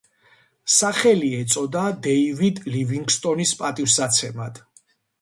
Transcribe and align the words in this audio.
სახელი 0.75 1.29
ეწოდა 1.41 1.85
დეივიდ 2.09 2.65
ლივინგსტონის 2.77 3.55
პატივსაცემად. 3.63 4.65